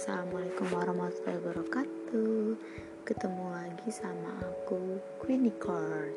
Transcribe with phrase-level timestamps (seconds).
[0.00, 2.56] Assalamualaikum warahmatullahi wabarakatuh.
[3.04, 6.16] Ketemu lagi sama aku Queenicorn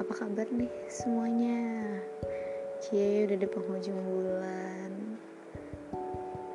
[0.00, 1.84] Apa kabar nih semuanya?
[2.80, 5.20] Cie udah di penghujung bulan.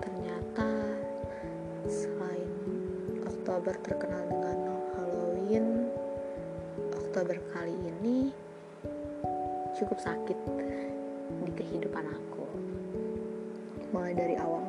[0.02, 0.70] Ternyata
[1.86, 2.50] Selain
[3.29, 4.57] Oktober terkenal dengan
[4.97, 5.86] Halloween
[6.97, 8.34] Oktober kali ini
[9.77, 10.39] Cukup sakit
[11.45, 12.50] Di kehidupan aku.
[13.94, 14.63] Mulai dari awal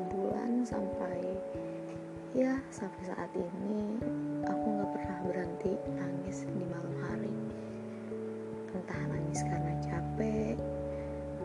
[0.64, 1.33] sampai
[2.34, 3.94] ya sampai saat ini
[4.42, 7.38] aku nggak pernah berhenti nangis di malam hari.
[8.74, 10.58] Entah nangis karena capek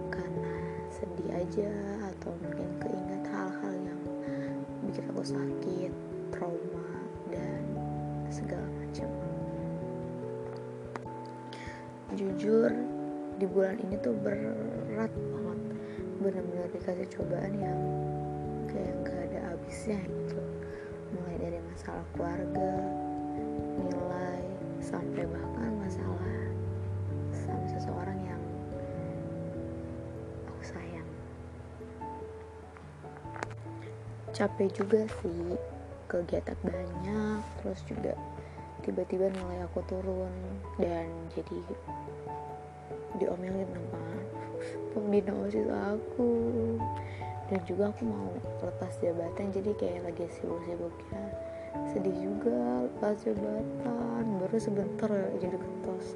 [0.10, 0.56] karena
[0.90, 1.70] sedih aja
[2.10, 4.02] atau mungkin keinget hal-hal yang
[4.90, 5.94] bikin aku sakit
[6.34, 6.90] trauma
[7.30, 7.62] dan
[8.34, 9.10] segala macam.
[12.18, 12.74] Jujur
[13.38, 15.60] di bulan ini tuh berat banget.
[16.18, 17.82] Benar-benar dikasih cobaan yang
[18.74, 20.49] kayak nggak ada habisnya gitu
[21.80, 22.72] masalah keluarga
[23.80, 24.44] nilai
[24.84, 26.44] sampai bahkan masalah
[27.32, 28.44] sama seseorang yang
[30.44, 31.08] aku sayang.
[34.36, 35.56] Capek juga sih
[36.12, 38.12] kegiatan banyak terus juga
[38.84, 40.36] tiba-tiba nilai aku turun
[40.84, 41.64] dan jadi
[43.24, 44.04] diomelin sama
[44.92, 46.28] pembina osis aku.
[47.48, 48.36] Dan juga aku mau
[48.68, 51.49] lepas jabatan jadi kayak lagi sibuk-sibuknya
[51.90, 54.24] sedih juga lepas jabatan.
[54.38, 56.16] Baru sebentar jadi ketos.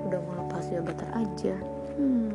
[0.00, 1.56] Udah mau lepas jabatan aja.
[2.00, 2.32] Hmm.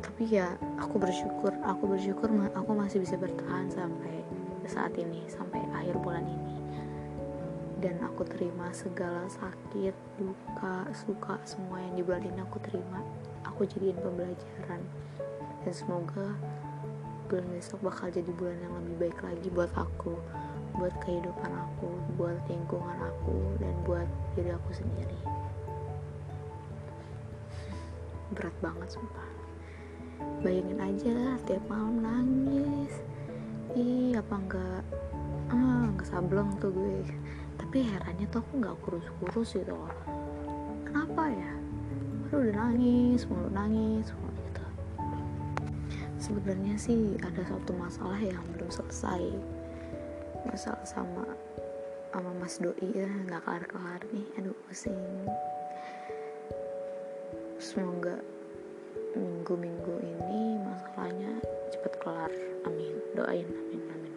[0.00, 1.54] tapi ya aku bersyukur.
[1.64, 4.20] Aku bersyukur aku masih bisa bertahan sampai
[4.68, 6.56] saat ini sampai akhir bulan ini.
[7.80, 13.00] Dan aku terima segala sakit, duka, suka semua yang di bulan ini aku terima.
[13.48, 14.84] Aku jadiin pembelajaran.
[15.64, 16.36] Dan semoga
[17.30, 20.18] bulan besok bakal jadi bulan yang lebih baik lagi buat aku
[20.76, 25.20] buat kehidupan aku buat lingkungan aku dan buat diri aku sendiri.
[28.34, 29.30] Berat banget sumpah.
[30.44, 31.16] Bayangin aja
[31.48, 32.94] tiap malam nangis.
[33.74, 34.82] Ih apa enggak
[35.50, 37.02] ah sableng tuh gue.
[37.58, 39.76] Tapi herannya tuh aku nggak kurus-kurus gitu
[40.86, 41.52] kenapa ya?
[42.26, 44.30] Baru udah nangis mulu nangis mulu
[46.20, 49.34] sebenarnya sih ada satu masalah yang belum selesai
[50.50, 51.22] masalah sama
[52.10, 54.26] sama Mas Doi ya nggak kelar kelar nih.
[54.42, 54.98] Aduh pusing.
[57.62, 58.18] Semoga
[59.14, 61.38] minggu-minggu ini masalahnya
[61.70, 62.32] cepat kelar.
[62.66, 62.98] Amin.
[63.14, 64.14] Doain amin amin.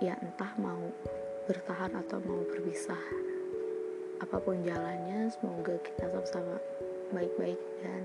[0.00, 0.88] Ya entah mau
[1.44, 3.00] bertahan atau mau berpisah
[4.24, 6.56] apa pun jalannya semoga kita sama-sama
[7.12, 8.02] baik-baik dan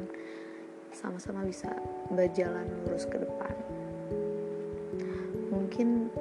[0.92, 1.72] sama-sama bisa
[2.12, 3.56] berjalan lurus ke depan.
[5.52, 6.12] Mungkin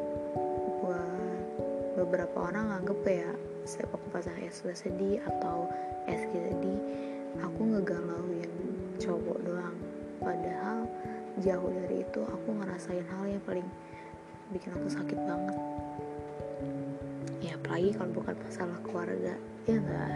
[1.94, 3.30] beberapa orang anggap ya
[3.64, 5.70] setiap aku pasang sudah sedih atau
[6.10, 6.80] es sedih
[7.40, 8.50] aku ngegalauin
[9.00, 9.78] cowok doang.
[10.22, 10.86] Padahal
[11.42, 13.66] jauh dari itu aku ngerasain hal yang paling
[14.54, 15.58] bikin aku sakit banget.
[17.42, 19.34] Ya apalagi kalau bukan masalah keluarga
[19.66, 20.12] ya enggak.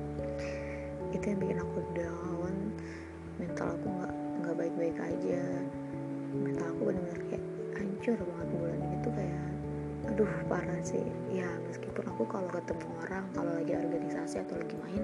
[1.16, 2.54] Itu yang bikin aku down.
[3.40, 4.14] Mental aku nggak
[4.44, 5.42] nggak baik-baik aja.
[6.34, 8.69] Mental aku benar-benar kayak hancur banget kayak
[10.10, 11.06] aduh parah sih.
[11.30, 15.02] Ya meskipun aku kalau ketemu orang kalau lagi organisasi atau lagi main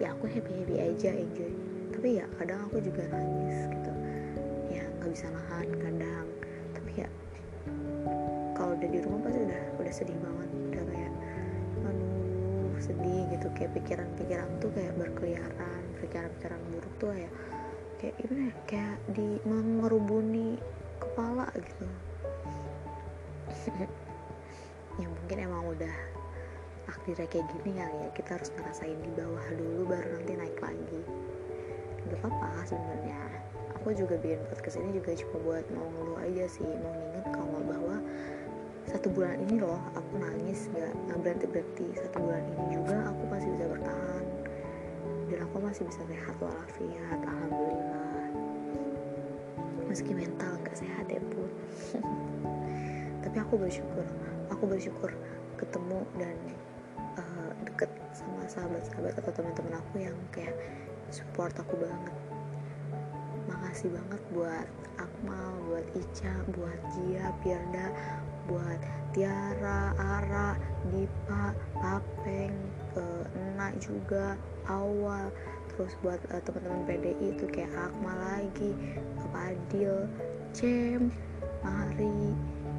[0.00, 1.52] ya aku happy happy aja enjoy.
[1.92, 3.92] Tapi ya kadang aku juga nangis gitu.
[4.72, 6.26] Ya nggak bisa nahan kadang.
[6.72, 7.08] Tapi ya
[8.56, 10.48] kalau udah di rumah pasti udah udah sedih banget.
[10.72, 11.12] Udah kayak
[11.84, 13.46] aduh sedih gitu.
[13.52, 17.32] Kayak pikiran-pikiran tuh kayak berkeliaran pikiran-pikiran buruk tuh kayak
[17.96, 20.60] kayak gimana ya kayak di mengerubuni
[21.00, 21.86] kepala gitu
[24.96, 25.96] ya mungkin emang udah
[26.86, 28.08] takdirnya kayak gini kali ya.
[28.14, 31.02] Kita harus ngerasain di bawah dulu baru nanti naik lagi.
[32.06, 33.20] Gak apa-apa sebenarnya.
[33.76, 36.64] Aku juga bikin podcast ini juga cuma buat mau ngeluh aja sih.
[36.66, 37.96] Mau nginget kalau bahwa
[38.86, 40.70] satu bulan ini loh aku nangis.
[40.72, 44.24] Gak, nggak berhenti berhenti satu bulan ini juga aku masih bisa bertahan.
[45.26, 48.30] Dan aku masih bisa sehat walafiat alhamdulillah.
[49.90, 51.50] Meski mental nggak sehat ya pun
[53.26, 54.06] tapi aku bersyukur.
[54.54, 55.10] Aku bersyukur
[55.58, 56.36] ketemu dan
[57.18, 60.54] uh, deket sama sahabat-sahabat atau teman-teman aku yang kayak
[61.10, 62.14] support aku banget.
[63.50, 64.66] Makasih banget buat
[65.02, 67.90] Akmal, buat Ica, buat Gia, Pierda,
[68.46, 68.78] buat
[69.10, 70.54] Tiara, Ara,
[70.94, 71.50] Dipa,
[71.82, 72.54] Papeng,
[72.94, 74.38] uh, Enak juga,
[74.70, 75.34] Awal,
[75.74, 78.70] terus buat uh, teman-teman PDI itu kayak Akmal lagi,
[79.34, 80.06] Padil,
[80.54, 81.12] Cem,
[81.60, 82.32] Mari,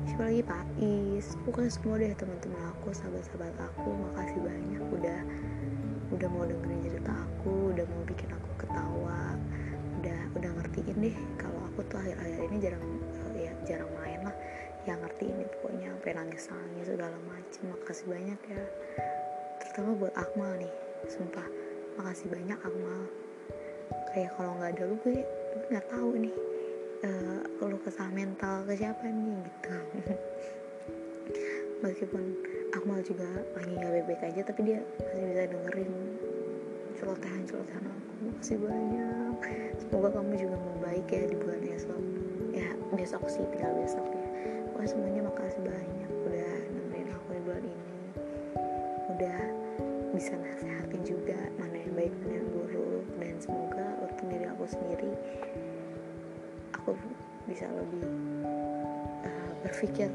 [0.07, 1.35] siapa lagi Pak Is.
[1.43, 3.91] Pokoknya semua deh teman-teman aku sahabat-sahabat aku.
[3.91, 5.19] Makasih banyak udah
[6.15, 9.35] udah mau dengerin cerita aku udah mau bikin aku ketawa.
[9.99, 12.85] Udah udah ngertiin deh kalau aku tuh akhir-akhir ini jarang
[13.19, 14.35] uh, ya jarang main lah.
[14.87, 17.61] Yang ngerti ini pokoknya sampai nangis nangis segala macem.
[17.67, 18.63] Makasih banyak ya.
[19.59, 20.73] Terutama buat Akmal nih
[21.11, 21.47] sumpah.
[21.99, 23.01] Makasih banyak Akmal.
[24.15, 25.19] Kayak kalau nggak ada lu gue
[25.67, 26.35] nggak tahu nih
[27.05, 29.75] uh, kalau kesah mental ke siapa nih gitu.
[31.83, 32.23] Meskipun
[32.73, 35.91] Akmal juga lagi nggak baik-baik aja tapi dia masih bisa dengerin
[36.97, 38.11] celotehan celotehan aku.
[38.25, 39.33] Makasih banyak.
[39.77, 42.01] Semoga kamu juga mau baik ya di bulan esok.
[42.53, 44.27] Ya besok sih tinggal besok ya.
[44.73, 47.97] Wah semuanya makasih banyak udah nemenin aku di bulan ini.
[49.13, 49.41] Udah
[50.17, 53.05] bisa nasehatin juga mana yang baik mana yang buruk.
[53.21, 55.11] Dan semoga untuk diri aku sendiri
[56.87, 56.95] aku
[57.51, 58.07] bisa lebih
[59.27, 60.07] uh, berpikir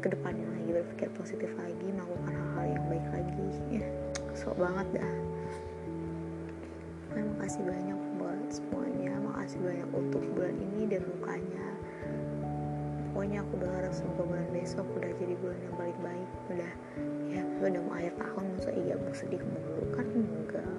[0.00, 3.48] ke depannya lagi berpikir positif lagi melakukan hal-hal yang baik lagi.
[3.68, 3.84] Ya
[4.32, 5.14] sok banget dah.
[7.12, 9.12] Terima kasih banyak buat semuanya.
[9.20, 11.66] Makasih banyak untuk bulan ini dan lukanya
[13.12, 16.72] pokoknya aku berharap semoga bulan besok udah jadi bulan yang paling baik udah
[17.28, 20.72] ya udah mau akhir tahun masa iya mau sedih mulu kan enggak.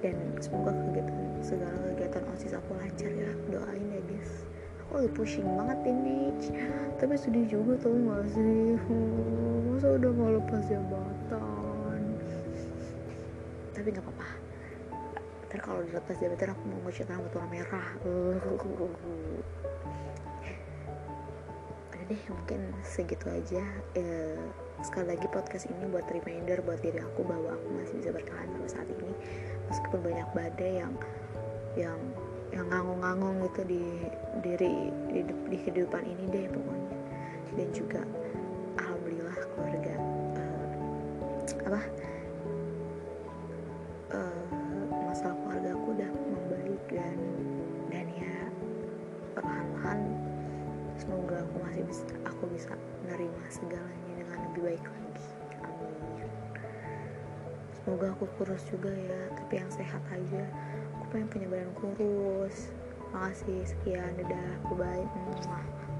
[0.00, 3.30] Dan semoga kegiatan segala kegiatan osis aku lancar ya.
[3.50, 4.46] Doain ya guys.
[4.86, 6.30] Aku lagi pushing banget ini.
[7.02, 8.78] Tapi sedih juga tau gak sih?
[9.74, 12.00] Masa udah mau lepas jabatan?
[13.74, 14.28] Tapi nggak apa-apa.
[15.50, 17.86] Ntar kalau lepas jabatan aku mau ngecat rambut warna merah.
[21.92, 23.64] Udah deh mungkin segitu aja.
[23.96, 24.36] E,
[24.84, 28.70] sekali lagi podcast ini buat reminder buat diri aku bahwa aku masih bisa bertahan sampai
[28.70, 29.12] saat ini.
[29.72, 30.92] Meskipun banyak badai yang
[31.76, 31.98] yang
[32.52, 33.84] yang nganggung-nganggung gitu di
[34.44, 36.96] diri di, di kehidupan ini deh pokoknya.
[37.52, 38.00] Dan juga
[57.82, 60.42] semoga aku kurus juga ya tapi yang sehat aja.
[60.98, 62.70] Aku pengen punya badan kurus.
[63.12, 65.91] Makasih sekian dadah bye bye